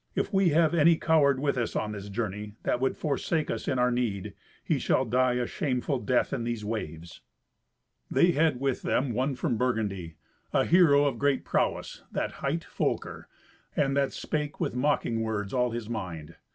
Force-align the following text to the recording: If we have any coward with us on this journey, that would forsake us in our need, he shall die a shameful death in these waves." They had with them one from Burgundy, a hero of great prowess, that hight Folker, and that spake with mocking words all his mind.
If 0.15 0.33
we 0.33 0.49
have 0.49 0.73
any 0.73 0.95
coward 0.95 1.39
with 1.39 1.59
us 1.59 1.75
on 1.75 1.91
this 1.91 2.09
journey, 2.09 2.53
that 2.63 2.81
would 2.81 2.97
forsake 2.97 3.51
us 3.51 3.67
in 3.67 3.77
our 3.77 3.91
need, 3.91 4.33
he 4.63 4.79
shall 4.79 5.05
die 5.05 5.33
a 5.35 5.45
shameful 5.45 5.99
death 5.99 6.33
in 6.33 6.43
these 6.43 6.65
waves." 6.65 7.21
They 8.09 8.31
had 8.31 8.59
with 8.59 8.81
them 8.81 9.11
one 9.13 9.35
from 9.35 9.57
Burgundy, 9.57 10.15
a 10.53 10.65
hero 10.65 11.05
of 11.05 11.19
great 11.19 11.45
prowess, 11.45 12.01
that 12.11 12.31
hight 12.41 12.63
Folker, 12.63 13.27
and 13.75 13.95
that 13.95 14.11
spake 14.11 14.59
with 14.59 14.73
mocking 14.73 15.21
words 15.21 15.53
all 15.53 15.69
his 15.69 15.87
mind. 15.87 16.35